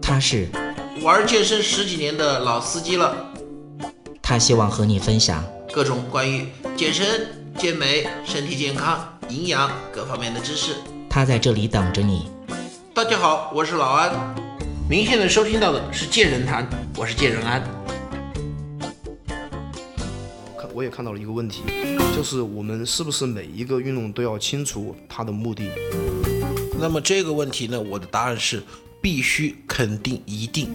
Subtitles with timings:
[0.00, 0.48] 他是
[1.02, 3.14] 玩健身十几年的老司机了，
[4.22, 7.28] 他希望和你分享各种关于健身、
[7.58, 10.76] 健美、身体健康、营养各方面的知识。
[11.10, 12.30] 他在这里等着你。
[12.94, 14.10] 大家好，我是老安。
[14.88, 16.66] 您现在收听到的是健人谈，
[16.96, 17.62] 我是健人安。
[20.58, 21.62] 看，我也看到了一个问题，
[22.16, 25.68] 就是我们是不是每一个运动都要清楚它的目的？
[26.80, 28.62] 那么这个问题呢，我的答案是
[29.02, 30.68] 必须、肯定、一定。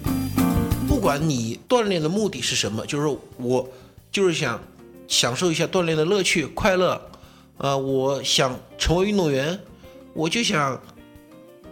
[0.88, 3.67] 不管你锻炼的目的是什么，就是说我
[4.11, 4.61] 就是想
[5.08, 7.02] 享受一下锻炼的乐趣、快乐，
[7.58, 9.58] 呃，我想成为运动员，
[10.13, 10.80] 我就想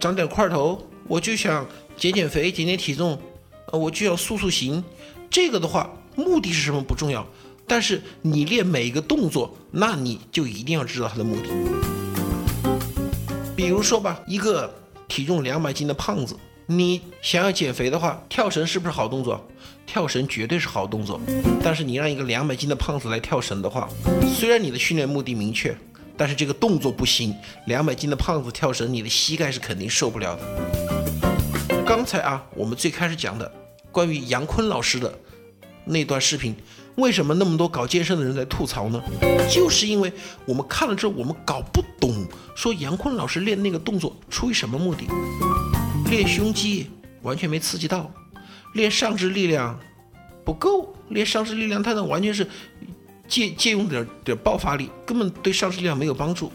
[0.00, 3.20] 长点块头，我就想减减肥、减减体重，
[3.66, 4.82] 呃，我就要塑塑形。
[5.30, 7.26] 这个的话，目的是什么不重要，
[7.66, 11.48] 但是你练每一个动作，那你就一定要知道它的目的。
[13.54, 14.72] 比如说吧，一个
[15.08, 19.46] 体重两百斤的胖子，你想要减肥的话，跳绳是不是好动作？
[19.86, 21.20] 跳绳绝对是好动作。
[21.62, 23.88] 但是你让一个两百斤的胖子来跳绳的话，
[24.34, 25.76] 虽然你的训练目的明确，
[26.16, 27.34] 但是这个动作不行。
[27.66, 31.84] 两百斤的胖子跳绳，你的膝盖是肯定受不了的。
[31.84, 33.52] 刚才啊，我们最开始讲的
[33.90, 35.12] 关于杨坤老师的
[35.84, 36.56] 那段视频。
[36.96, 39.02] 为什么那么多搞健身的人在吐槽呢？
[39.50, 40.12] 就是因为
[40.44, 45.06] 我们看了之后，我们搞不懂，说杨坤老师练那个动作出于什么目的？
[46.10, 46.90] 练胸肌
[47.22, 48.10] 完全没刺激到，
[48.74, 49.78] 练上肢力量
[50.44, 52.46] 不够，练上肢力量他那完全是
[53.26, 56.52] 借借用点点爆发力，根本对上肢力量没有帮助。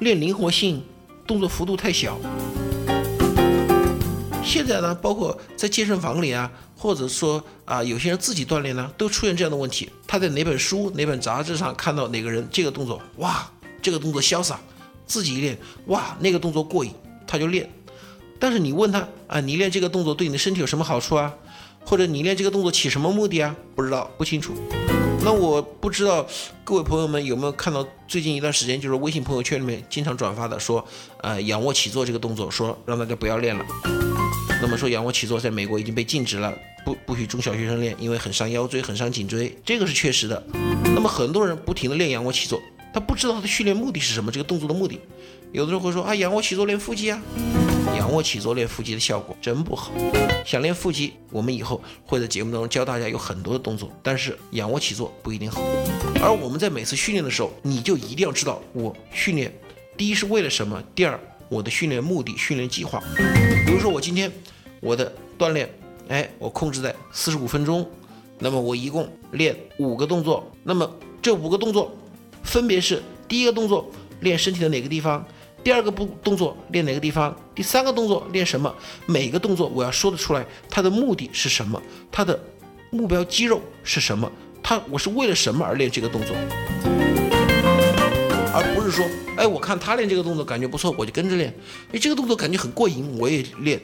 [0.00, 0.82] 练灵活性，
[1.24, 2.18] 动作幅度太小。
[4.44, 9.90] 现在呢，包括在健身房里啊，或者说啊，有些人自己锻炼呢，都出现这样的问题。
[10.06, 13.50] 他在哪本书、哪本杂志上看到哪个人这个动作，哇，
[13.82, 14.60] 这个动作潇洒，
[15.06, 16.92] 自己练，哇，那个动作过瘾，
[17.26, 17.68] 他就练。
[18.38, 21.34] 但是你问他啊，你练这个动作对你的身体有什么好处啊？
[21.84, 23.56] 或者你练这个动作起什么目的啊？
[23.74, 24.54] 不知道，不清楚。
[25.24, 26.26] 那我不知道
[26.64, 30.86] 各位朋友们有没有看到最近一段时间，就是微信朋友圈里面经常转发的，说，
[31.22, 33.64] 呃，仰卧起坐这个动作，说让大家不要练了。
[34.60, 36.52] 那么说仰卧起坐在美国已经被禁止了，
[36.84, 40.42] 不不许中小学生练，因为很伤腰椎，很伤颈椎，这个是确实的。
[40.94, 42.60] 那么很多人不停的练仰卧起坐，
[42.92, 45.00] 他不知道他的训练目的是什么，这个动作的目的。
[45.52, 47.18] 有的人会说啊，仰卧起坐练腹肌啊，
[47.96, 49.92] 仰卧起坐练腹肌的效果真不好。
[50.44, 55.60] 想练腹肌，我们以后会在节目当中教大家有很多的动作，但是仰卧起坐不一定好。
[56.22, 59.52] 而我们在每次训练的时候，你就一定要知道我训练，
[59.96, 61.18] 第一是为了什么，第二
[61.48, 63.02] 我的训练目的、训练计划。
[63.66, 64.30] 比如说我今天。
[64.80, 65.66] 我的锻炼，
[66.08, 67.88] 哎，我控制在四十五分钟，
[68.38, 71.96] 那么我一共练五个动作，那么这五个动作
[72.42, 73.90] 分别是：第一个动作
[74.20, 75.26] 练身体的哪个地方，
[75.64, 78.72] 第二个步动作练哪个地方，第三个动作练什么？
[79.06, 81.80] 每个动作我要说得出来，它的目的是什么？
[82.12, 82.38] 它的
[82.90, 84.30] 目标肌肉是什么？
[84.62, 86.36] 它我是为了什么而练这个动作？
[88.52, 89.04] 而不是说，
[89.38, 91.52] 哎，我看他练这个动作感觉不错，我就跟着练。
[91.92, 93.80] 哎，这个动作感觉很过瘾，我也练。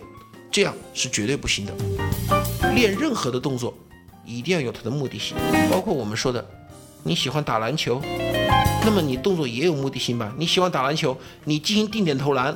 [0.52, 1.72] 这样是绝对不行的。
[2.74, 3.74] 练任何的动作，
[4.26, 5.34] 一定要有它的目的性。
[5.70, 6.46] 包括我们说的，
[7.02, 8.00] 你喜欢打篮球，
[8.84, 10.32] 那么你动作也有目的性吧？
[10.36, 12.54] 你喜欢打篮球，你进行定点投篮，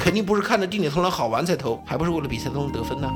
[0.00, 3.10] 肯定不是看着定点投篮好玩才投，还不是为了比赛中得分呢？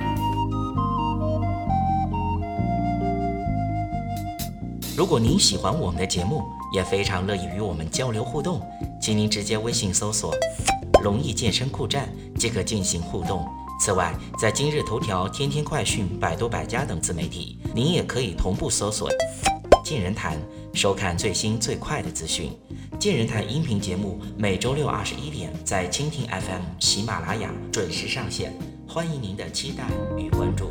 [4.95, 6.43] 如果您喜欢我们的节目，
[6.75, 8.61] 也非常乐意与我们交流互动，
[9.01, 10.35] 请您直接微信搜索
[11.03, 13.47] “龙易健身酷站”即可进行互动。
[13.81, 19.09] 此外，在今日头条、天天快讯、百度百家等自媒体，您也可以同步搜索
[19.85, 20.37] “健人谈”，
[20.79, 22.53] 收看最新最快的资讯。
[23.01, 28.55] 健人谈音频节目每周六二十一点在蜻蜓 FM、喜马拉雅准时上线，
[28.87, 29.83] 欢迎您的期待
[30.17, 30.71] 与关注。